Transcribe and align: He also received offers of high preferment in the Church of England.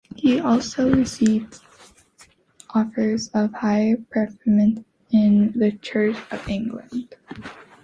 He 0.15 0.39
also 0.39 0.91
received 0.95 1.59
offers 2.71 3.27
of 3.35 3.53
high 3.53 3.97
preferment 4.09 4.83
in 5.11 5.51
the 5.51 5.73
Church 5.73 6.17
of 6.31 6.49
England. 6.49 7.13